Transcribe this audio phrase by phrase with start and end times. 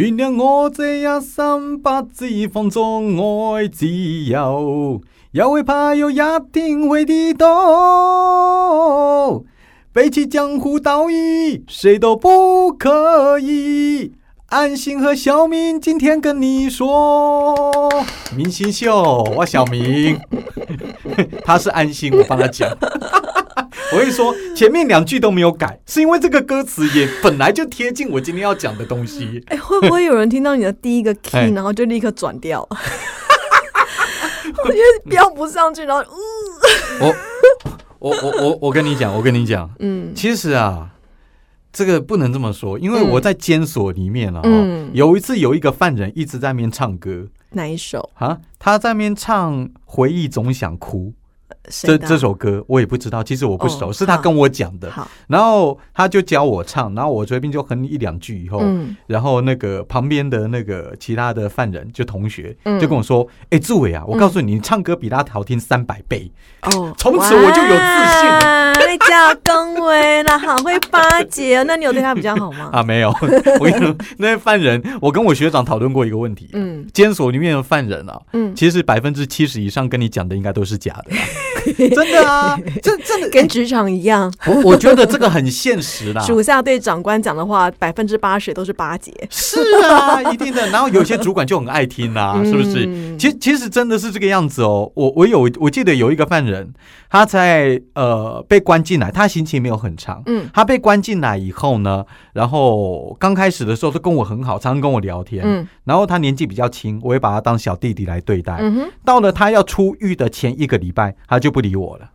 [0.00, 6.16] 原谅我这一生不知放纵爱自由，也会怕有一
[6.50, 7.46] 天会跌倒。
[9.92, 14.12] 背起江湖道义，谁都不可以。
[14.46, 17.90] 安心和小明今天跟你说，
[18.34, 20.18] 明星秀，我小明，
[21.44, 22.70] 他是安心，我帮他讲。
[23.92, 29.42] 我跟你说，前面两句都没有改，是因为这个歌词也本来就贴近我今天要讲的东西。
[29.48, 31.46] 哎，会不会有人听到你的第一个哎。
[31.46, 32.66] key，然后就立刻转掉？
[34.64, 36.02] 我觉得飙不上去，然后
[37.00, 37.14] 嗯
[37.98, 40.12] 我我我我我跟你讲，我跟你讲，嗯。
[40.14, 40.90] 其实啊，
[41.72, 44.90] 这个不能这么说，因为我在监所里面啊，嗯。
[44.92, 47.26] 有一次有一个犯人一直在那边唱歌。
[47.52, 48.10] 哪一首？
[48.14, 51.12] 啊，他在那边唱《回忆总想哭》
[51.68, 54.90] 这这首歌，我也不知道，其实我不熟，哦是他跟我讲的。
[55.26, 58.96] 然后他就教我唱，然后我随便就哼一两句以后，嗯。
[59.06, 62.78] 然后那个旁边的那个其他的犯人就同学嗯。
[62.80, 66.30] 就跟我说：“哎、志伟啊，我告诉你，你唱歌比他好听三百倍。
[66.62, 68.28] 哦， 从此我就有自信。
[68.28, 71.64] 了哇你叫恭维，了好会巴结哦。
[71.64, 72.70] 那你有对他比较好吗？
[72.74, 73.10] 啊，没有，
[73.60, 76.86] 我跟你说，那些犯人，我跟我学长讨论过一个问题，嗯。
[76.92, 81.22] 监所里面的犯人啊，嗯，其实百分之七十以上跟你讲的应该都是假的啊、
[81.94, 86.22] 真的啊，这真的，跟职场一样，我我觉得这个很现实啦。
[86.26, 90.66] 属下对长官讲的话，百分之八十都是巴结，是啊， 一定的。
[90.70, 92.86] 然后有些主管就很爱听啊，是不是？
[92.86, 94.90] 嗯其实其实真的是这个样子哦。
[94.94, 96.72] 我我有我记得有一个犯人，
[97.10, 100.22] 他在呃被关进来，他刑期没有很长。
[100.26, 105.42] 嗯他被关进来以后呢，然后刚开始的时候都跟我很好，常常跟我聊天。
[105.44, 108.58] 嗯然后他年纪比较轻，我也把他当小弟弟来对待。
[108.60, 112.10] 嗯哼，到了他要出狱的前一个礼拜，他就不理我了，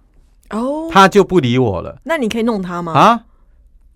[0.51, 2.91] 哦，他就不理我了那你可以弄他吗？
[2.93, 3.21] 啊。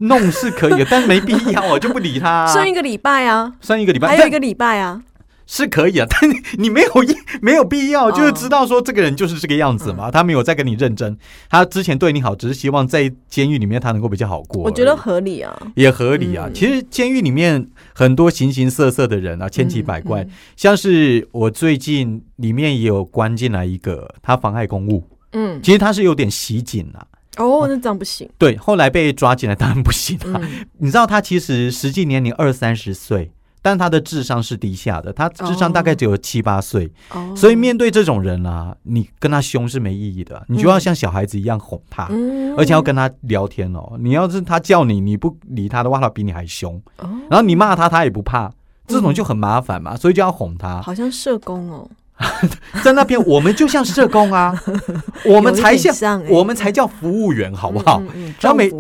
[0.02, 2.48] 弄是可以的， 但没必要，我就不理他、啊。
[2.48, 5.04] 剩一个礼拜啊，剩一个礼拜，但还有一个礼拜啊，
[5.46, 11.18] 是可以啊， 但你你没有一没有必要，哦就是知道说这个人就是这个样子嘛，他没有在跟你认真，
[11.50, 14.64] 他之前对你好，只是希望在监狱里面他能够比较好过。
[14.64, 15.54] 我觉得合理啊。
[15.76, 16.46] 也合理啊。
[16.48, 17.68] 嗯其实监狱里面
[18.00, 27.06] 很多形形色色的人啊，千奇百怪，嗯像是我最近里面也有关进来一个，他妨碍公务，嗯，其实他是有点袭警啊。
[27.36, 28.30] 哦，那这样不行。
[28.38, 30.40] 对，后来被抓进来，当然不行啊。
[30.42, 36.92] 嗯，你知道他其实实际年龄二三十岁，但他的智商是低下的，他智商大概只有七八岁。
[37.12, 43.98] 哦，所以面对这种人啊，你跟他凶是没意义的，你就要像小孩子一样哄他，嗯而且要跟他聊天哦。
[44.00, 46.82] 你要是他叫你，你不理他的话，他比你还凶。
[46.98, 48.52] 哦，然后你骂他，他也不怕，
[48.88, 50.82] 这种就很麻烦嘛，所以就要哄他。
[50.82, 51.90] 好像社工哦，
[52.84, 54.54] 在那边，我们就像社工啊，
[55.26, 58.02] 我们才像我们才叫服务员，好不好？
[58.02, 58.72] 嗯嗯，然后每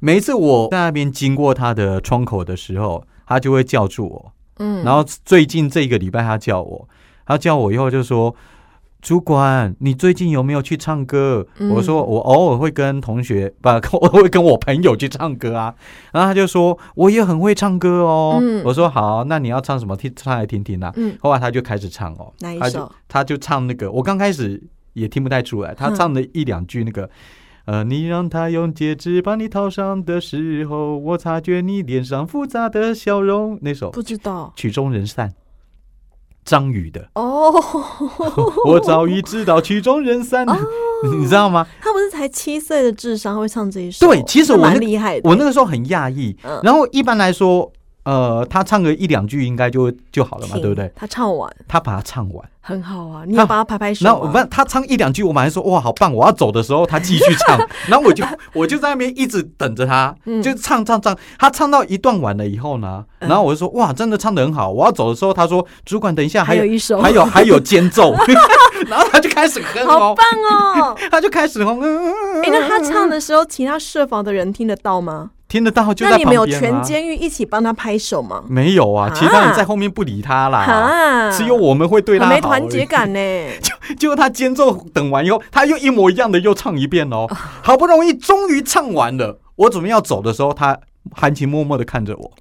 [0.00, 4.32] 每一次我在那边经过他的窗口的时候，他就会叫住我。
[4.60, 6.88] 嗯，然后最近这个礼拜他叫我，
[7.26, 8.34] 他叫我以后就说
[9.02, 13.68] ：“主管，你最近有没有去唱歌？”嗯我说：“我偶尔会跟同学，不，
[14.00, 15.74] 我会跟我朋友去唱歌啊。”
[16.14, 18.38] 然后他就说：“我也很会唱歌哦。
[18.40, 19.96] 嗯我说：“好，那你要唱什么？
[19.96, 20.92] 听唱来听听啊。
[20.94, 22.92] 嗯，后来他就开始唱哦，他就哪一首？
[23.08, 24.62] 他就唱那个，我刚开始
[24.92, 27.10] 也听不太出来，他嗯唱了一两句那个。
[27.66, 33.58] 呃，你让他用戒指把你套上的时候，我察觉你脸上复杂的笑容。
[33.62, 35.32] 那首不知道曲终人散，
[36.44, 37.52] 张宇的，哦。
[38.68, 40.46] 我早已知道曲终人散，
[41.04, 41.66] 你你知道吗？
[41.80, 44.06] 他不是才七岁的智商会唱这一首？
[44.06, 45.28] 对其实我那蛮厉害的。
[45.28, 47.72] 我那个时候很讶异，嗯然后一般来说，
[48.04, 50.90] 呃，他唱个一两句应该就就好了嘛，对不对？
[50.94, 54.32] 他唱完他把它唱完，很好啊，你要帮他拍拍手然后我吗？
[54.44, 56.12] 不，他唱一两句，我马上说哇，好棒！
[56.12, 61.16] 我要走的时候，他继续唱， 然后我就我就在那边一直等着他，嗯就唱唱唱。
[61.38, 64.70] 他唱到一段完了以后呢，然后我就说哇，真的唱的很好。
[64.70, 68.14] 我要走的时候，他说主管，等一下有还有一首，还有还有间奏，
[68.88, 70.26] 然后他就开始哼哦，好棒
[70.92, 70.96] 哦！
[71.10, 75.30] 他就开始哼，嗯嗯嗯哎，那他唱的时候，其他设防的人听得到吗？
[75.54, 76.44] 听得到就那你们有。
[76.48, 78.42] 全监狱一起帮他拍手吗？
[78.48, 82.84] 没有啊，啊其他人在后面不理他啦，啊，只有我们会对他没团结。
[82.84, 83.20] 感呢。
[83.62, 87.28] 就就他间奏等完以后，他又一模一样的又唱一遍哦，
[87.62, 89.38] 好不容易终于唱完了。
[89.54, 90.76] 我准备要走的时候，他
[91.12, 92.32] 含情脉脉的看着我，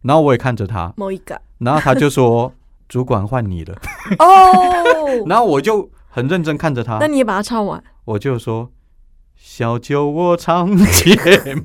[0.00, 2.50] 然后我也看着他，某一个然后他就说：
[2.88, 3.74] “主管换你了。
[4.18, 8.70] 哦， 然后我就很认真看着他那，你也把它唱完，我就说
[9.46, 11.14] ：“小酒窝长睫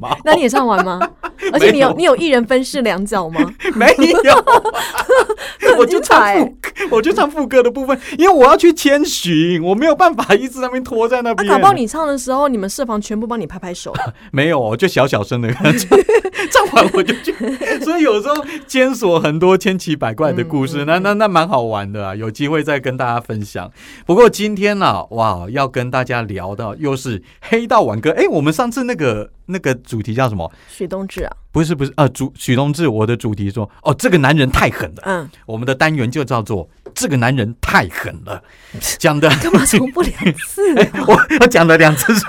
[0.01, 0.15] 毛。
[0.25, 0.99] 那你也唱完吗？
[1.53, 3.39] 而且你有有你有一人分饰两角吗？
[3.73, 3.87] 没
[4.25, 11.47] 有，我就唱很副，我就唱副歌的部分，因为我要去千寻，我没有办法一直在那边拖在那那、边。
[11.47, 13.93] 搞不好你唱的时候，你们设防全部帮你拍拍手。
[14.31, 17.33] 没有，我就小小声的唱完我就去，
[17.81, 18.35] 所以有时候
[18.67, 23.71] 检索很多千奇百怪的故事，嗯那那那蛮好玩的啊，有机会再跟大家分享。
[24.05, 30.51] 不过今天呢、哇，要跟大家聊到又是黑道晚歌，哎，我们上次那个那个主题叫什么？
[30.67, 35.03] 许东志啊，不是不是，呃，主许东志，我的主题说，哦，这个男人太狠了。
[35.05, 38.43] 嗯，我们的单元就叫做“这个男人太狠了”，
[38.99, 40.89] 讲的干嘛重复两次啊？
[41.07, 42.25] 我我讲了两次是是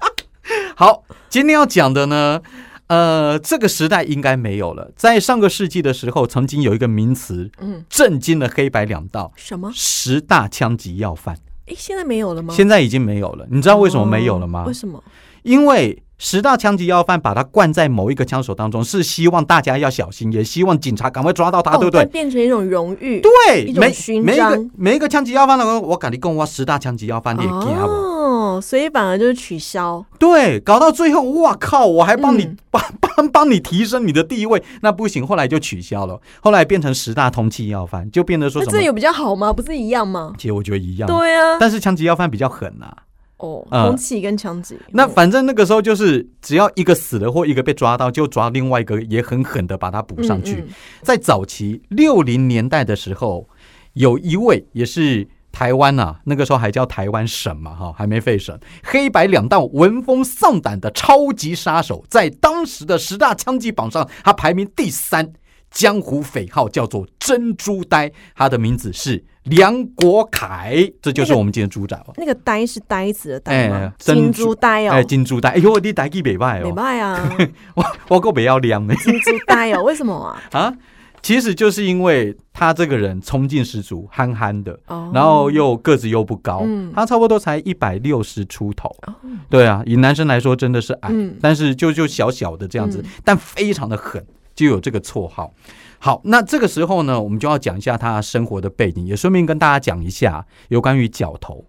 [0.74, 2.40] 好，今天要讲的呢，
[2.88, 4.90] 呃，这个时代应该没有了。
[4.96, 9.70] 在上个世纪的时候，曾经有一个名词嗯，震惊了黑白两道什么？
[9.74, 11.38] 十大枪击要犯，
[11.72, 12.52] 哎，现在没有了吗？
[12.54, 13.46] 现在已经没有了。
[13.50, 14.74] 你知道为什么没有了吗哦为？
[14.74, 15.02] 什么？
[15.42, 22.04] 因为十大枪击要犯把他灌在某一个枪手当中，是希望大家要小心，也希望警察赶快抓到他，哦对不对？
[22.06, 23.20] 变成一种荣誉。
[23.20, 28.11] 对，一种每每一个每一个枪击要犯的，我敢你跟，我十大枪击要犯你也惊不？
[28.22, 30.04] 哦，所以反而就是取消。
[30.18, 31.86] 对，搞到最后，哇靠！
[31.86, 32.82] 我还帮你嗯帮
[33.16, 38.72] 帮帮你提升你的地位，那不行，后来就取消了，后来变成十大通缉要犯，就变得说什么？
[38.72, 39.52] 这有比较好吗？
[39.52, 40.32] 不是一样吗？
[40.38, 41.58] 其实我觉得一样，对啊。
[41.58, 42.94] 但是枪击要犯比较狠啊。
[43.38, 44.78] 哦，呃空气跟枪击。
[44.92, 50.54] 那嗯反正那个时候就是，只要一个死了或一个被抓到，就抓另外一个，也很狠的把他补上去。
[50.60, 53.48] 嗯嗯在早期六零年代的时候，
[53.94, 65.32] 有一位也是台湾呐、那个时候还叫台湾省嘛，哈，还没废省，黑白两道闻风丧胆的超级杀手，在当时的十大枪击榜上，他排名第三。
[65.74, 72.12] 江湖匪号叫做珍珠呆，他的名字是梁国凯，这就是我们今天的主角哦。
[72.20, 77.38] 那个呆是呆子的呆吗珍珠珠呆哦 哎，，金珠呆，哎呦，你台语袂歹没哦，办啊，
[77.74, 78.94] 我我够不要亮呢。
[78.96, 80.42] 金珠呆哦，为什么啊？
[80.52, 80.74] 啊，
[81.22, 88.88] 其实就是因为他这个人冲劲十足，憨憨的，哦，然后又个子又不高，嗯他差不多才一百六十出头。
[89.06, 89.14] 哦
[89.48, 94.24] 对啊，以男生来说真的是矮，嗯但是就就小小的这样子，嗯但非常的狠，
[94.54, 95.52] 就有这个绰号。
[95.98, 101.64] 好，那这个时候呢，我们就要讲一下他生活的背景，也顺便跟大家讲一下有关于角头。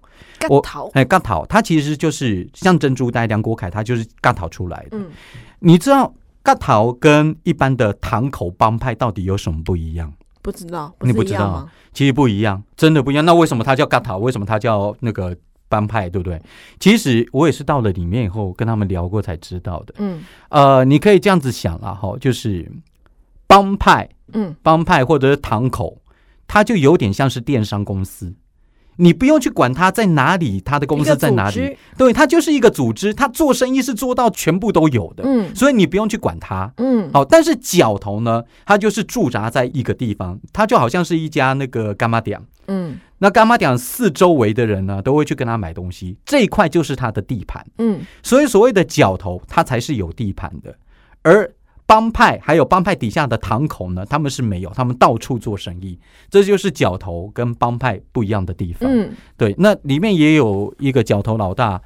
[0.50, 0.60] 我
[0.94, 4.98] 哎，干桃，他其实就是像珍珠呆梁国凯，他就是干桃出来的。
[4.98, 5.06] 嗯，
[5.60, 6.12] 你知道
[6.44, 10.12] 尬桃跟一般的堂口帮派到底有什么不一样？
[10.42, 11.72] 不知道，是你不知道吗？
[11.94, 13.24] 其实不一样，真的不一样。
[13.24, 14.18] 那为什么他叫嘎桃？
[14.18, 15.34] 为什么他叫那个
[15.69, 16.10] 帮派？
[16.10, 16.42] 对不对？
[16.80, 19.94] 其实我也是到了里面以后跟他们聊过才知道的。
[20.00, 22.69] 嗯呃，你可以这样子想啦，哈，就是
[23.48, 26.01] 帮派、嗯，帮派或者是堂口，
[26.45, 28.34] 它就有点像是电商公司。
[28.98, 35.54] 你不用去管他在哪里，他的公司在哪里，对，他就是一个组织，他做生意是做到全部都有的，嗯。
[35.56, 36.72] 所以你不用去管他。
[36.78, 42.40] 嗯，好，但是角头呢，他就是驻扎在一个地方，他就好像是一家那个干妈店。
[42.68, 43.00] 嗯。
[43.19, 47.66] 那干妈店四周围的人呢，都会去跟他买东西，这一块就是他的地盘。
[47.78, 48.01] 嗯。
[48.22, 50.75] 所以所谓的角头，他才是有地盘的，
[51.22, 51.50] 而
[51.85, 56.00] 帮派还有帮派底下的堂口呢，他们是没有，他们到处做生意，
[56.30, 58.89] 这就是角头跟帮派不一样的地方。
[58.89, 61.81] 嗯，对，那里面也有一个角头老大，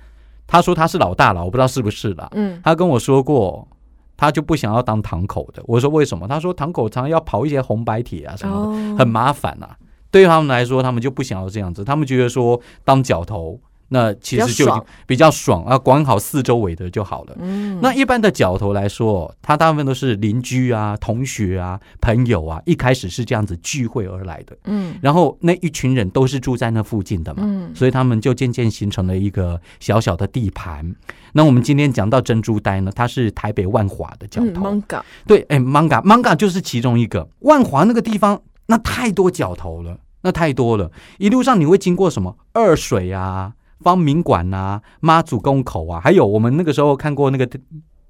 [0.45, 2.29] 他说他是老大了，我不知道是不是啦。
[2.33, 3.67] 嗯他跟我说过，
[4.15, 5.61] 他就不想要当堂口的。
[5.65, 6.27] 我说为什么？
[6.27, 9.75] 他说堂口常常要跑一些红白帖啊什么的，哦，很麻烦啊。
[10.09, 13.59] 对于他们来说，他们就不想要这样子，他们觉得说当角头，
[13.89, 17.35] 那其实就比较爽啊，管好四周围的就好了。
[17.39, 24.95] 嗯，那一般的角头来说，他大部分都是邻居啊、同学啊、朋友啊，一开始是这样子聚会而来的，嗯。
[25.01, 27.73] 然后那一群人都是住在那附近的嘛，嗯。
[27.73, 30.95] 所以他们就渐渐形成了一个小小的地盘。
[31.33, 37.29] 那我们今天讲到珍珠呆呢，它是台北万华的角嗯头，，manga，对，哎，manga manga 就是其中一个。
[37.39, 40.91] 万华那个地方，那太多角头了，那太多了。
[41.19, 42.35] 一路上你会经过什么？
[42.53, 47.47] 二水啊、方明馆啊、妈祖宫口啊，还有我们那个时候看过那个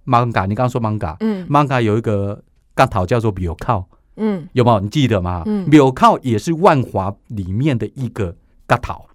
[0.06, 2.42] manga，你刚刚说 manga，manga、嗯 manga 有一个
[2.74, 4.80] 干头叫做 biểu 靠，嗯有没有？
[4.80, 5.44] 你记得吗？
[5.46, 9.06] 嗯 biểu 靠也是万华里面的一个干头。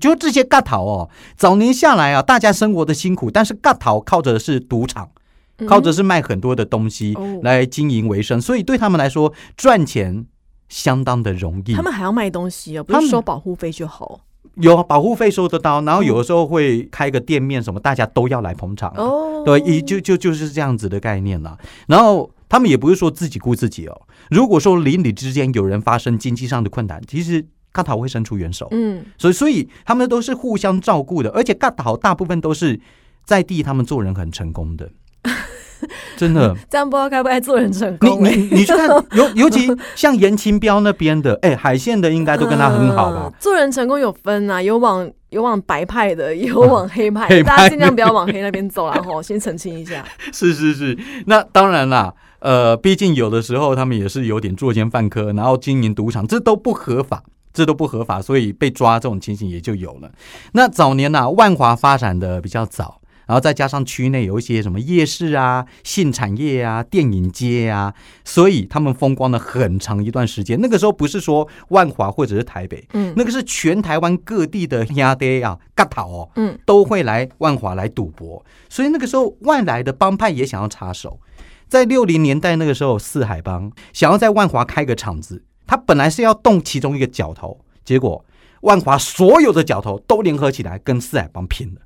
[0.00, 5.10] 就这些干头哦，早年下来啊，大家生活的辛苦，但是干头靠着是赌场。
[5.58, 10.26] 嗯，靠着是卖很多的东西哦来经营为生，所以对他们来说赚钱
[10.68, 11.82] 相当的容易他。
[11.82, 14.18] 们还要卖东西哦，不是收保护费就好
[14.56, 19.02] 有保护费收得到，然后有的时候会开个店面什么，大家都要来捧场啊。
[19.02, 19.42] 哦。
[19.44, 21.56] 对，一就就就是这样子的概念啦。
[21.86, 27.46] 然后他们也不是说自己顾自己哦，如果说邻里之间有人发生经济上的困难，其实。
[27.74, 32.80] 嘎桃会伸出援手，嗯所以所以他们都是互相照顾的，而且嘎桃大部分都是
[33.24, 34.88] 在地，他们做人很成功的。
[36.16, 36.54] 真的。
[36.70, 38.36] 这样不知道该不该做人成功、欸？
[38.36, 43.32] 你你去看， 尤尤其像严清标那边的，哎、海线的应该都跟他很好吧嗯？
[43.38, 48.94] 做人成功有分啊，有往有往白派的，也有往黑派大家尽量不要往黑那边走啦。
[49.04, 50.04] 吼，先澄清一下。
[50.32, 57.22] 是是是，那当然啦，呃，毕竟有的时候他们也是有点作奸犯科，然后经营赌场，这都不合法。
[57.56, 60.10] 这都不合法，所以被抓这种情形也就有了。
[60.54, 70.60] 那早年呐、万华发展的比较早，然后再加上区内有一些什么夜市啊、性产业啊、电影街啊，所以他们风光了很长一段时间。
[70.60, 81.18] 那个时候不是说万华或者是台北，嗯那个是全台湾各地的兄弟啊、嘎塔哦，嗯，都会来万华来赌博，所以那个时候外来的帮派也想要插手。
[81.66, 88.24] 在六零年代那个时候，四海帮想要在万华开个场子，他本来是要动其中一个角头，结果
[88.60, 91.80] 万华所有的角头都联合起来跟四海帮拼了。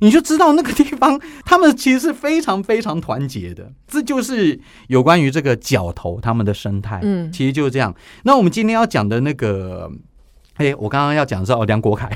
[0.00, 3.72] 你就知道那个地方，他们其实是非常非常团结的。
[3.88, 7.94] 这就是有关于这个角头他们的生态，嗯其实就是这样。
[8.24, 9.90] 那我们今天要讲的那个，
[10.54, 12.10] 哎，我刚刚要讲的是哦，梁国凯，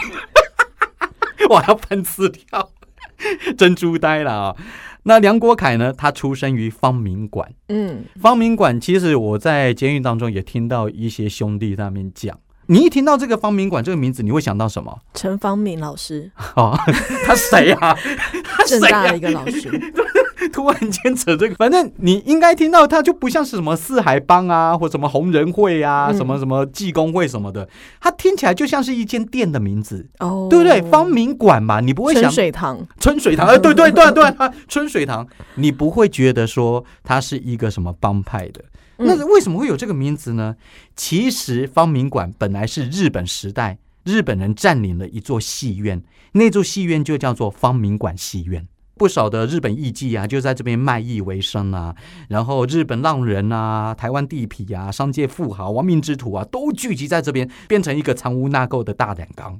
[1.48, 2.70] 我要喷资料，
[3.56, 4.56] 珍珠呆了啊、
[5.04, 5.92] 那梁国凯呢？
[5.96, 7.52] 他出生于方明馆。
[7.68, 12.38] 嗯，方明馆其实我在监狱当中也听到一些兄弟在那边讲。
[12.70, 14.96] 你一听到这个方明馆这个名字，你会想到什么？
[15.12, 16.78] 陈方明老师，哦，
[17.26, 17.92] 他谁啊？
[18.56, 19.20] 他谁啊正大的一？
[19.20, 19.68] 个老师。
[20.52, 27.68] 突然间扯这个，反正你应该听到，他就不像是什么四海帮啊，或什么红人会啊，嗯什么什么济公会什么的，
[28.00, 30.80] 它听起来就像是一间店的名字，哦，对不对？
[30.82, 32.86] 方明馆嘛，你不会想春水堂。
[32.98, 38.62] 春水堂，哎，对对对对，啊春水堂，你不会觉得说它是一个什么帮派的。
[39.00, 40.56] 那为什么会有这个名字呢？
[40.94, 46.02] 其实方明馆本来是日本时代日本人占领了一座戏院，
[46.32, 48.66] 那座戏院就叫做方明馆戏院。
[48.96, 51.96] 不少的日本艺妓啊，就在这边卖艺为生啊。
[52.28, 59.58] 然后日本浪人啊、台湾地痞啊、商界富豪、亡命之徒啊，都聚集在这边，变成一个藏污纳垢的大染缸。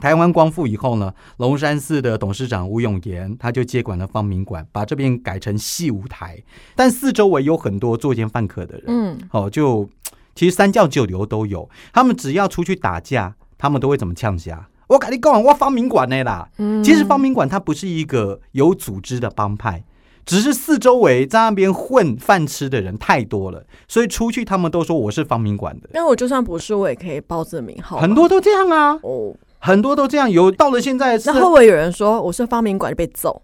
[0.00, 6.42] 台湾光复以后呢，龙山寺的董事长吴永炎他就接管了方明馆，把这边改成戏舞台。
[6.74, 9.88] 但四周围有很多作奸犯科的人，嗯，哦，就
[10.34, 11.68] 其实三教九流都有。
[11.92, 14.68] 他们只要出去打架，他们都会怎么呛下？
[14.88, 16.48] 我跟你讲，我方明馆的啦。
[16.58, 19.82] 嗯其实方明馆它不是一个有组织的帮派，
[20.26, 27.98] 只是四周围在那边混饭吃的人太多了，所以出去他们都说我是方明馆的，那我就算不是，我也可以报这名号。
[27.98, 29.34] 很多都这样啊，哦，
[29.64, 30.30] 很多都这样。
[30.30, 33.42] 有到了现在是那会不会有人说我是发明馆就被揍？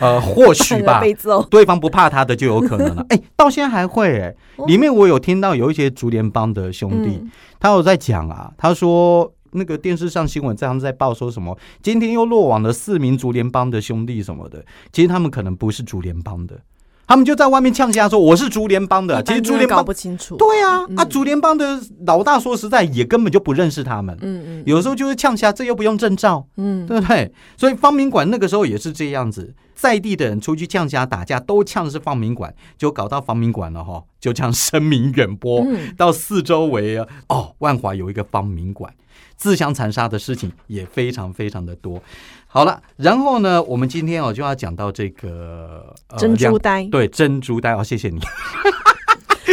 [0.00, 1.40] 呃， 或许吧，被揍。
[1.44, 3.06] 对方不怕他的就有可能了。
[3.10, 7.30] 哎、到现在还会哎、哦里面我有听到有一些竹联帮的兄弟，嗯
[7.60, 16.58] 他有在讲啊，他说那个电视上新闻在他们在报说什么，今天又落网了四名竹联帮的兄弟什么的，其实他们可能不是竹联帮的，
[17.06, 20.36] 他们就在外面呛下说我是竹联帮的，其实竹联帮不清楚。
[20.36, 24.16] 对啊，啊嗯竹联帮的老大说实在也根本就不认识他们。
[24.22, 27.32] 嗯嗯有时候就是呛下，这又不用证照，嗯，对不对？
[27.56, 38.92] 所以方明馆那个时候也是这样子，在地的人出去呛虾打架，都呛的是方明馆，就搞到方明馆了哈，就这样声名远播，嗯到四周围啊，哦，万华有一个方明馆，
[39.36, 42.02] 自相残杀的事情也非常非常的多。
[42.46, 46.84] 好了，然后呢，我们今天哦就要讲到这个、呃珍珠呆。
[46.84, 48.20] 对珍珠呆哦，谢谢你。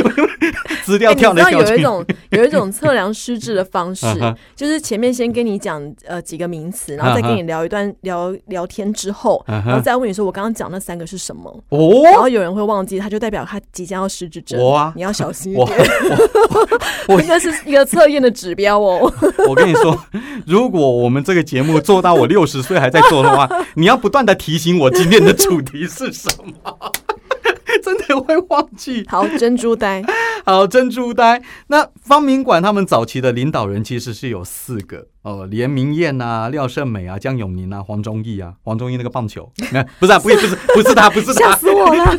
[0.84, 4.06] 资料哎，你知跳来跳去，道有一种 有一种测量失智的方式
[4.56, 11.80] 就是前面先跟你讲呃几个名词，然后再跟你聊一段聊聊天之后，然后再问你说我刚刚讲那三个是什么，然
[12.16, 14.60] 哦，后有人会忘记，他就代表他即将要失智症。
[14.96, 15.80] 你要小心一我点，
[17.08, 19.12] 我我这是一个测验的指标哦。
[19.48, 19.98] 我跟你说，
[20.46, 26.30] 如果我们这个节目做到我六十岁还在做的话，你要不断的提醒我今天的主题是什
[26.64, 26.92] 么，
[27.98, 29.04] 真的会忘记。
[29.08, 30.04] 好，珍珠呆，
[30.46, 31.42] 好，珍珠呆。
[31.68, 42.18] 那方明馆他们早期的领导人其实是有四个哦，连明燕啊、廖胜美啊、江永宁啊、黄忠义啊，黄忠义那个棒球，那 不是啊，不是不是 不是他，不是他，吓死我了。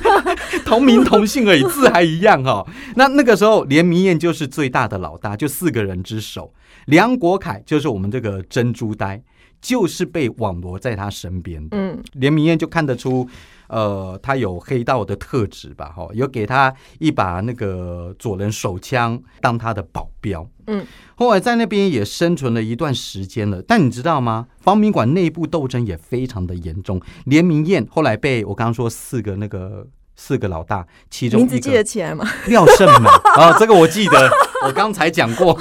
[0.64, 6.52] 同名同姓而已，字还一样哈、那那个时候，连明燕就是最大的老大，就四个人之首。
[6.86, 9.22] 梁国凯就是我们这个珍珠呆，
[9.60, 11.76] 就是被网罗在他身边的。
[11.76, 13.28] 嗯连明燕就看得出，
[13.72, 15.86] 呃，他有黑道的特质吧？
[15.96, 20.46] 哈，有给他一把那个左轮手枪当他的保镖。
[20.66, 23.62] 嗯，后来在那边也生存了一段时间了。
[23.62, 24.46] 但你知道吗？
[24.60, 27.00] 方明馆内部斗争也非常的严重。
[27.24, 29.86] 连明燕后来被我刚刚说四个那个
[30.16, 32.28] 四个老大，其中一个名字记得起来吗？
[32.48, 34.30] 廖胜美啊，这个我记得，
[34.66, 35.58] 我刚才讲过，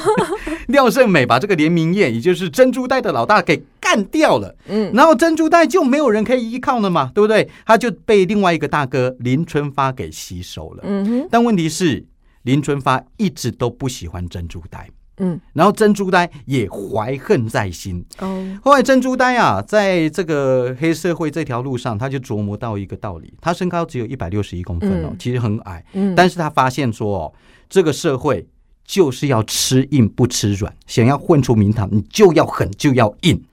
[0.72, 4.56] 廖胜美把这个连名燕，也就是珍珠袋的老大给干干掉了。
[4.70, 7.50] 嗯，然后珍珠袋就没有人可以依靠了嘛，对不对？
[7.66, 10.84] 他就被另外一个大哥林春发给吸收了。
[10.84, 12.06] 嗯哼，但问题是，
[12.44, 18.04] 林春发一直都不喜欢珍珠呆，嗯，然后珍珠呆也怀恨在心。
[18.20, 27.34] 哦，后来珍珠呆啊，在这个黑社会这条路上，他就琢磨到一个道理：他身高只有一百六十一公分哦，嗯其实很矮，嗯，但是他发现说哦，
[27.70, 28.48] 这个社会
[28.86, 33.44] 就是要吃硬不吃软，想要混出名堂，你就要狠就要硬。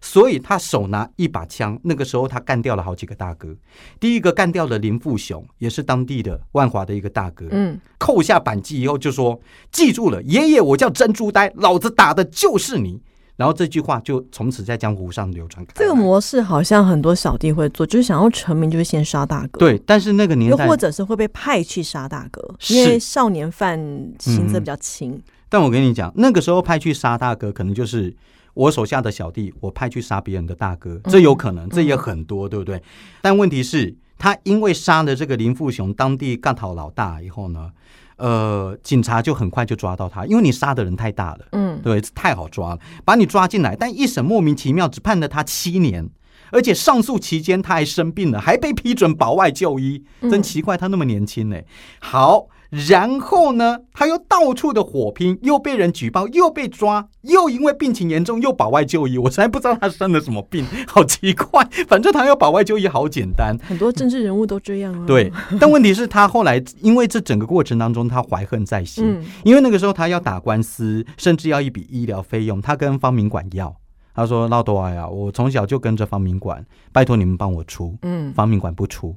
[0.00, 3.52] 所以他手拿一把枪，那个时候他干掉了好几个大哥。
[3.98, 7.48] 第一个干掉了林富雄，也是当地的万华的一个大哥。
[7.50, 9.40] 嗯，扣下扳机以后就说
[9.72, 13.00] ：“记住了，爷爷，我叫珍珠呆，老子打的就是你。”
[13.38, 15.72] 然后这句话就从此在江湖上流传开。
[15.76, 19.60] 这个模式好像很多小弟会做，就是想要成名，就是先杀大哥。。
[19.60, 23.78] 对，但是那个年代又或，者是会被派去杀大哥，因为少年犯
[24.18, 25.22] 刑责嗯比较轻。
[25.48, 28.12] 但我跟你讲，那个时候派去杀大哥，可能就是
[28.54, 32.82] 我手下的小弟，我派去杀别人的大哥，这有可能，这也很多，对不对？
[33.22, 37.70] 但问题是，他因为杀了这个林富雄当地干讨老大以后呢，
[38.18, 41.46] 呃，警察就很快就抓到他，因为你杀的人太大了。
[41.52, 46.08] 嗯，对，太好抓了，把你抓进来，但一审莫名其妙只判了他七年，
[46.50, 51.56] 而且上诉期间他还生病了，还被批准保外就医，真奇怪，他那么年轻呢。
[52.00, 61.66] 好，然后呢，他又到处的火拼，又被人举报，又被抓，又因为病情严重又保外就医，我实在不知道他生了什么病，好奇怪。
[61.88, 65.06] 反正他要保外就医好简单，很多政治人物都这样啊。
[65.06, 65.32] 对。
[65.58, 73.74] 但问题是，他后来因为这整个过程当中，他怀恨在心，嗯因为那个时候他要打官司，甚至要一笔医疗费用，他跟方明管要。
[74.14, 77.96] 他说：“老多啊呀，我从小就跟着方明管，拜托你们帮我出。
[78.02, 79.14] 嗯，方明管不出。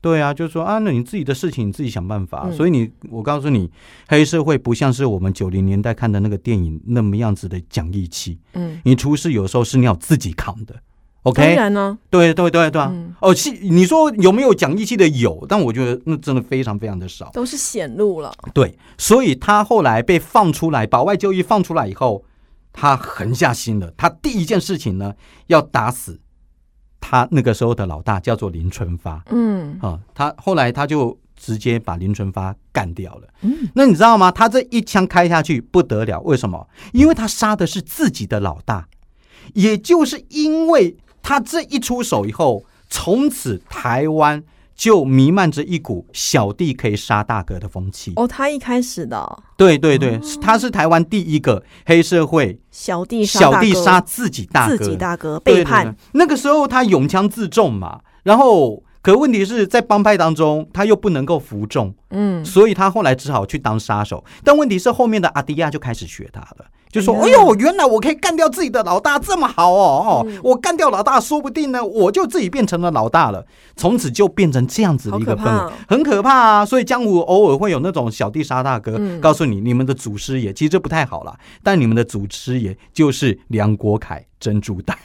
[0.00, 2.44] 哦，对啊，就说啊，那你自己的事情你自己想办法。
[2.46, 3.70] 嗯所以你，我告诉你，
[4.08, 8.38] 黑社会不像是我们九零年代看的那个电影那么样子的讲义气。
[8.54, 10.74] 嗯，你出事有时候是你要自己扛的。
[11.24, 12.88] OK，当然呢，对对对对啊。
[12.90, 17.30] 嗯哦，是你说有没有讲义气的有，但我觉得那真的非常非常的少。
[17.34, 18.32] 都是显露了。
[18.54, 22.24] 对，所以他后来被放出来，保外就医放出来以后，
[22.72, 23.92] 他狠下心了。
[23.98, 25.12] 他第一件事情呢，
[25.48, 26.18] 要打死
[27.00, 29.98] 他那个时候的老大，叫做林春发嗯啊。
[30.14, 33.28] 他后来他就直接把林春发干掉了。
[33.40, 34.30] 嗯，那你知道吗？
[34.30, 36.68] 他这一枪开下去不得了，为什么？
[36.92, 38.86] 因为他杀的是自己的老大，
[39.54, 44.42] 也就是因为他这一出手以后，从此台湾
[44.80, 48.14] 就弥漫着一股小弟可以杀大哥的风气。
[48.16, 49.18] 哦，他一开始的。
[49.18, 55.84] 哦对对对，他是台湾第一个黑社会小弟小弟杀自己大哥，自己大哥背叛。
[55.92, 64.24] 对，那个时候他勇枪自重嘛，然后可问题是在帮派当中他又不能够服众，嗯，所以他后来只好去当杀手。
[64.42, 66.64] 但问题是后面的阿迪亚就开始学他了。
[66.90, 70.22] 就说：“哎呦，原来我可以干掉自己的老大，这么好哦！
[70.24, 73.44] 哦，嗯我干掉老大，说不定呢，我就自己变成了老大了。
[73.76, 76.64] 从此就变成这样子的一个氛围很可怕啊！
[76.64, 81.36] 所以江湖偶尔会有那种小弟杀大哥，嗯告诉你你们的祖师爷，其实这不太好啦。
[81.62, 84.96] 但你们的祖师爷就是梁国凯珍珠袋，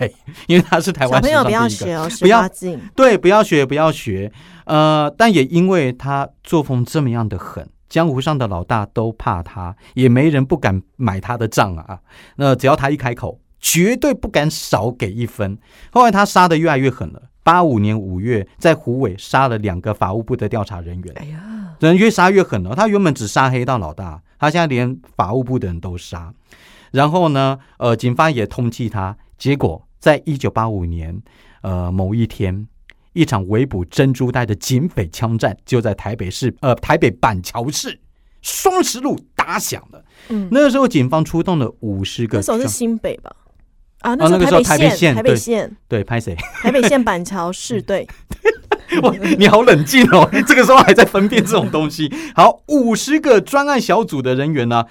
[0.48, 1.56] 因为他是台湾史小朋友不。
[1.56, 2.80] 要学哦，不要八禁。
[2.96, 4.32] 对，不要学，不要学。
[4.66, 12.00] 呃，但也因为他作风这么样的狠，江湖上的老大都怕他，也没人不敢买他的账啊。
[12.38, 15.58] 那只要他一开口，绝对不敢少给一分。
[15.92, 17.22] 后来他杀的越来越狠了。
[17.44, 22.74] 八五年五月，在虎尾杀了两个法务部的调查人员，哎呀，人越杀越狠了。
[22.74, 26.34] 他原本只杀黑道老大，他现在连法务部的人都杀。
[26.92, 29.16] 然后呢，呃，警方也通缉他。
[29.38, 31.22] 结果在一九八五年，
[31.62, 32.68] 呃，某一天，
[33.16, 38.00] 一场围捕珍珠带的警匪枪战就在台北市，呃，台北板桥市
[38.42, 40.04] 双十路打响了。
[40.30, 43.34] 嗯，那个时候，警方出动了五十个那时候是，新北吧？
[44.02, 46.36] 啊，哦那个时候台台，北县对台北县，对，拍谁？
[46.62, 48.06] 台北县板桥市，对，
[49.02, 50.30] 哇，你好冷静哦！
[50.46, 52.14] 这个时候还在分辨这种东西。
[52.36, 54.86] 好，五十个专案小组的人员呢，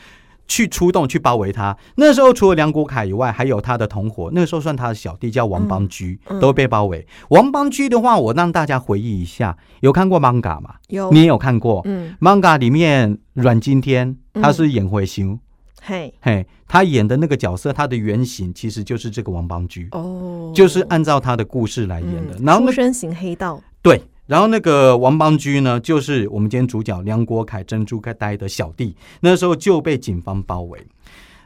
[0.46, 1.76] 去出动去包围他。
[1.96, 6.38] 那时候除了梁国凯以外，还有他的同伙，那个时候算他的小弟叫王邦居，嗯。
[6.38, 7.06] 嗯都被包围。
[7.30, 10.74] 王邦居的话，我让大家回忆一下，有看过 manga 吗？
[10.88, 15.38] 有，你也有看过、嗯，manga 里面阮经天他是演回形，
[15.80, 19.88] 嘿，嘿，他演的那个角色，他的原型其实就是这个王邦居。
[19.92, 30.86] 哦，就是按照他的故事来演的，嗯然后身型黑道，对，然后那个王邦居呢，就是我们今天主角梁国凯、珍珠呆的小弟，那时候就被警方包围。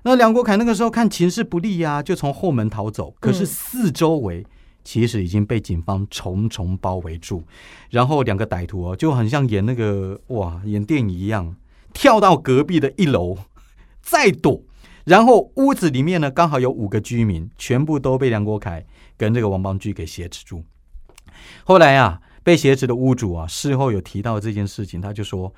[0.05, 3.15] 那梁国凯那个时候看情势不利啊，就从后门逃走。
[3.19, 4.47] 可是嗯四周围
[4.85, 7.43] 其实已经被警方重重包围住，
[7.91, 11.57] 然后两个歹徒哦，就很像演那个哇演电影一样，
[11.93, 13.37] 跳到隔壁的一楼
[14.01, 14.63] 再躲。
[15.05, 18.87] 然后屋子里面呢，刚好有五个居民，全部都被梁国凯
[19.17, 20.63] 跟这个王邦居给挟持住。
[21.65, 25.53] 后来啊，被挟持的屋主啊，事后有提到这件事情，他就说：“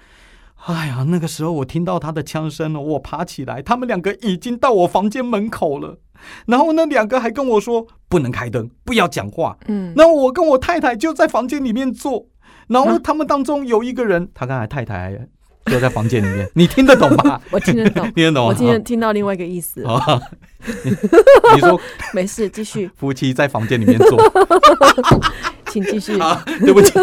[0.66, 6.00] 哎呀，那个时候我听到他的枪声了，我爬起来，他们两个已经到我房间门口了。
[6.46, 9.56] 然后那两个还跟我说不能开灯，不要讲话。
[9.68, 12.26] 嗯，那我跟我太太就在房间里面坐，
[12.66, 15.28] 然后啊他们当中有一个人，他跟他太太
[15.66, 17.40] 就在房间里面， 你听得懂吗？
[17.52, 18.46] 我听得懂， 听得懂？
[18.48, 19.80] 我今天听到另外一个意思。
[21.54, 21.80] 你说
[22.12, 24.20] 没事，继续，夫妻在房间里面坐
[25.70, 26.18] 请继续。
[26.18, 26.42] 啊？
[26.60, 26.98] 对不起，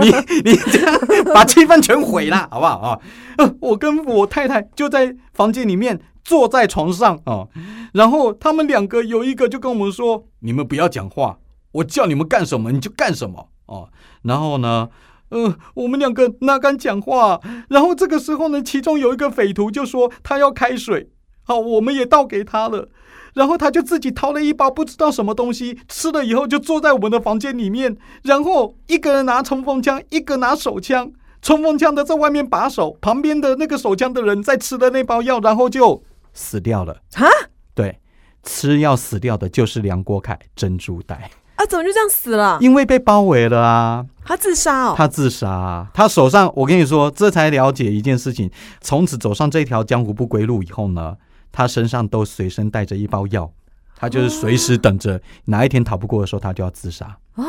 [0.00, 1.00] 你你这样
[1.34, 2.98] 把气氛全毁了， 好不好啊？
[3.38, 7.48] 呃我跟我太太就在房间里面坐在床上啊，
[7.94, 11.38] 然后他们两个有一个就跟我们说：“你们不要讲话，
[11.72, 13.88] 我叫你们干什么你就干什么哦。”
[14.22, 14.88] 然后呢？
[15.30, 17.40] 呃，我们两个哪敢讲话？
[17.68, 21.08] 然后这个时候呢，其中有一个匪徒就说他要开水，
[21.44, 22.88] 好，我们也倒给他了。
[23.34, 31.10] 然后他就自己掏了一包不知道什么东西，吃了以后就坐在我们的房间里面，然后一个人拿冲锋枪，一个拿手枪，
[31.42, 37.00] 冲锋枪的在外面把守，旁边的那个手枪的人在吃的那包药，然后就死掉了。
[37.16, 37.26] 啊
[37.74, 37.98] 对，
[38.42, 42.58] 吃药死掉的就是梁国凯珍珠袋，啊，怎么就这样死了？
[42.60, 44.06] 因为被包围了啊。
[44.24, 44.94] 他自杀哦。
[44.96, 48.50] 他自杀啊、他手上，我跟你说，这才了解一件事情。
[48.80, 51.16] 从此走上这条江湖不归路以后呢，
[51.52, 53.50] 他身上都随身带着一包药，
[53.96, 57.44] 他就是随时等着哪一天逃不过的时候，他就要自杀啊。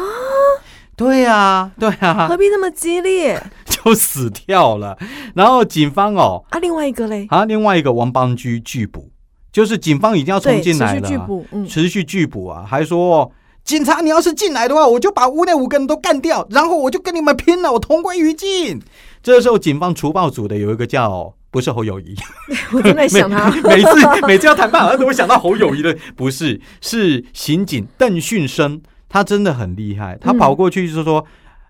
[0.93, 4.95] 对呀、对呀、何必那么激烈 就死掉了。
[5.33, 6.59] 然后警方哦，啊？
[6.59, 9.09] 另外一个嘞，啊，另外一个王邦居拒捕，
[9.51, 13.31] 就是警方已经要冲进来了啊，续拒捕，嗯，持续拒捕啊，还说
[13.63, 18.79] 警察，你要是进来的话，我就把屋内五个人都干掉，然后我就跟你们拼了，我同归于尽。
[19.23, 22.15] 这时候，警方除暴组的有一个叫不是侯友谊，
[22.73, 31.25] 我正在想他， 每次每次要谈判，好像都会想到侯友谊的，不是，是刑警邓训生，他真的很厉害，他嗯跑过去就说：“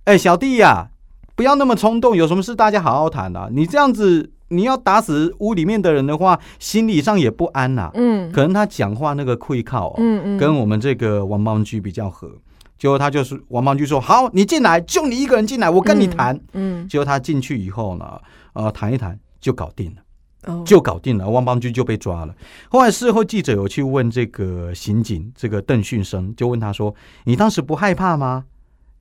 [0.05, 0.89] 哎、小弟呀、
[1.35, 8.29] 不要那么冲动，有什么事大家好好谈啊，你这样子。”你要打死屋里面的人的话，心理上也不安呐、嗯。
[8.33, 12.29] 可能他讲话那个愧靠、哦，嗯嗯，跟我们这个王邦居比较合。
[12.77, 16.37] 结果他就是王邦居说：“好，你进来，就你一个人进来，我跟你谈。
[16.51, 18.19] 嗯，结果他进去以后呢，
[18.51, 21.27] 呃，谈一谈就搞定了，哦，就搞定了。
[21.27, 22.33] 汪邦军就被抓了。
[22.69, 26.93] 后来事后记者有去问这个刑警，这个邓训生，就问他说
[27.25, 28.45] ：“你当时不害怕吗？”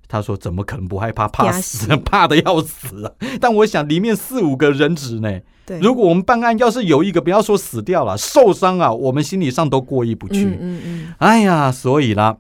[0.09, 1.29] 他说：“怎么可能不害怕？
[1.29, 3.13] 怕死， 怕的要死啊！
[3.41, 5.41] 但我想里面四五个人质呢，
[5.81, 10.47] 如果我们办案，要是有一个不要说死掉了，受伤啊，我们心理上都过意不去。
[10.47, 12.39] 嗯嗯嗯，哎呀，所以啦，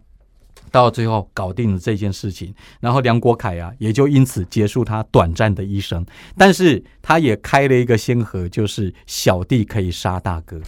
[0.70, 6.04] 到最后搞定了这件事情，然后梁国凯啊，也就因此结束他短暂的一生。
[6.36, 10.60] 但是他也开了一个先河，就是小弟可以杀大哥，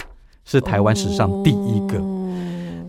[0.44, 1.98] 是台湾史上第一个。
[1.98, 2.18] 哦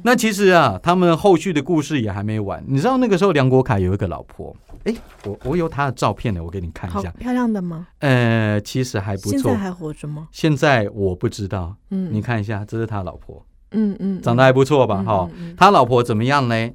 [0.06, 2.62] 那其实啊，他们后续的故事也还没完。
[2.68, 7.10] 你知道那个时候梁国凯有一个老婆，哎，我我有他的照片呢，我给你看一下。
[7.12, 7.88] 漂亮的吗？
[8.00, 9.56] 呃，其实还不错现在。
[9.56, 10.28] 还活着吗？
[10.30, 13.46] 现在我不知道，嗯，你看一下，这是他老婆。
[13.72, 14.98] 嗯嗯，长得还不错吧？
[15.00, 16.70] 嗯哈、嗯嗯他老婆怎么样呢？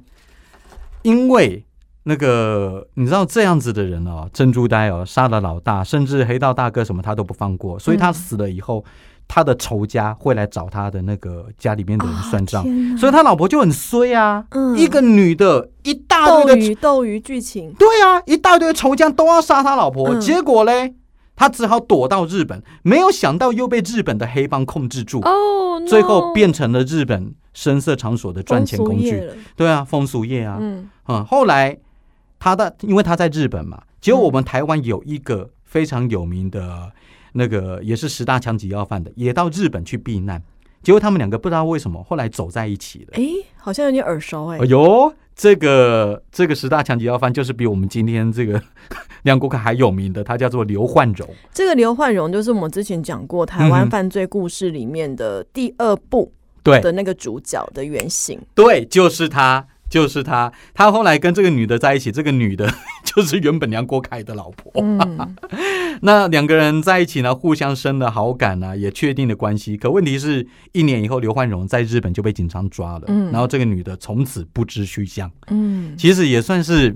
[1.03, 1.65] 因为
[2.03, 8.13] 那个你知道这样子的人哦，珍珠呆哦，杀了老大，甚至黑道大哥什么他都不放过，所以他嗯。
[8.13, 8.83] 死了以后，
[9.27, 12.63] 他的仇家会来找他的那个家里面的人算账，
[12.97, 14.77] 所以他老婆就很衰啊，嗯。
[14.77, 20.19] 一个女的，一大堆的鱼斗鱼剧情，对啊，一大堆仇家都要杀他老婆，嗯。
[20.19, 20.95] 结果嘞，
[21.39, 29.23] 他只好躲到日本，没有想到又被日本的黑帮控制住，哦，最后变成了日本声色场所的赚钱工具。
[29.55, 30.89] 对啊，风俗业啊，嗯。
[31.07, 31.77] 嗯，后来
[32.37, 36.91] 他的因为他在日本嘛，结果我们台湾有一个非常有名的
[37.31, 40.43] 那个也是十大强级要犯的，也到日本去避难，
[40.81, 43.13] 结果他们两个不知道为什么后来走在一起了。
[43.13, 43.23] 哎，
[43.57, 44.65] 好像有点耳熟哎哎。
[44.65, 48.61] 呦，这个这个十大强级要犯就是比我们今天这个
[49.23, 51.27] 梁国凯还有名的，他叫做刘焕荣。
[51.53, 56.31] 这个刘焕荣就是我们之前讲过台湾犯罪故事里面的第二部
[56.63, 58.39] 对的那个主角的原型。
[58.55, 60.51] 对，就是他，就是他。
[60.73, 62.71] 他后来跟这个女的在一起，这个女的
[63.03, 64.71] 就是原本梁国凯的老婆。
[64.75, 65.35] 嗯，
[66.01, 69.75] 那两个人在一起呢，互相生了好感啊，也确定了关系。
[69.75, 75.29] 可问题是，一年以后，刘焕荣在日本就被警察抓了，嗯然后这个女的从此不知去向。
[75.49, 76.95] 嗯，其实也算是。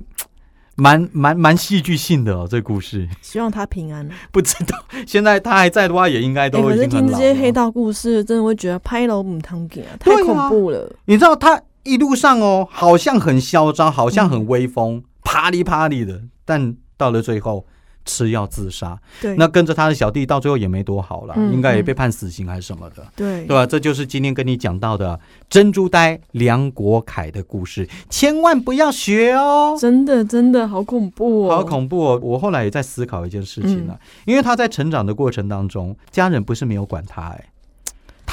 [0.76, 4.10] 蛮蛮蛮戏剧性的哦，这故事希望他平安。
[4.32, 4.76] 不知道
[5.06, 7.08] 现在他还在的话，也应该哎，都已可是听。
[7.12, 10.92] 这些黑道故事，真的会觉得拍楼母汤给啊，太恐怖了。
[11.06, 17.66] 你知道他一路上哦，好像很嚣张，好像很威风，啪里啪里的，但到了最后，
[18.06, 19.00] 吃药自杀。
[19.22, 23.06] 对，那跟着他的小弟到最后也没多好了，嗯应该也被判死刑还是什么的。
[23.16, 23.66] 对对吧？
[23.66, 25.20] 这就是今天跟你讲到的
[25.50, 29.78] 珍珠呆梁国凯的故事，千万不要学哦。
[29.80, 32.20] 真的真的好恐怖哦，好恐怖哦！
[32.22, 37.46] 我后来也在思考一件事情了、因为他在成长的过程当中，家人不是没有管他、哎，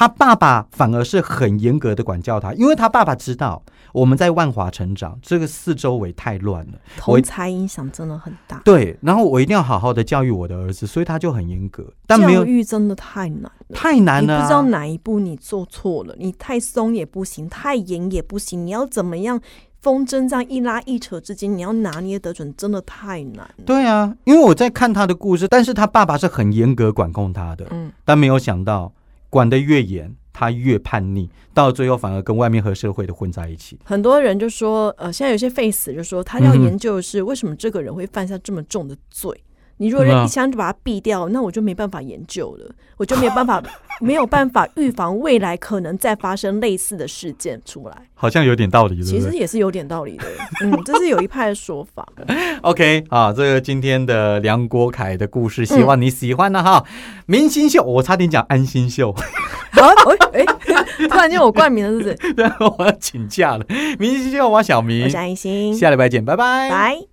[0.00, 6.72] 他爸爸反而是很严格的管教他，因为他爸爸知道我们在万华成长，这个四周围太乱了，
[7.06, 8.62] 我同才影响真的很大。
[8.64, 13.52] 对，然后我一定要好好的教育我的儿子，所以他就很严格，但没有教育真的太难了。
[13.74, 19.38] 太难了、啊，你不知道哪一步你做错了，你太松也不行，太严也不行，你要怎么样
[19.82, 23.64] 风筝这样一拉一扯之间，你要拿捏得准，真的太难了。
[23.66, 28.90] 对啊，因为我在看他的故事，但是他爸爸是很严格管控他的，嗯，但没有想到
[29.30, 33.78] 管得越严，他越叛逆，到最后反而跟外面和社会的混在一起。
[33.84, 39.32] 很多人就说，呃，现在有些 face 就说他要研究的是为什么这个人会犯下这么重的罪。
[39.80, 43.62] 你如果一枪就把它毙掉，那我就没办法研究了，我就没有办法
[43.98, 47.96] 没有办法预防未来可能再发生类似的事件出来。
[48.12, 50.26] 好像有点道理，对其实也是有点道理的，
[50.62, 52.06] 嗯，这是有一派的说法。
[52.60, 56.84] OK 啊，这个今天的梁国凯的故事，希望你喜欢了哈。
[57.24, 59.10] 明星秀，我差点讲安心秀，
[59.72, 59.86] 好，
[60.34, 62.34] 哎、哎，突然间我冠名了，是不是？
[62.34, 63.64] 对，我要请假了。
[63.98, 66.68] 明星秀，我小明我是，安心，下礼拜见，拜拜。
[66.68, 67.09] 拜。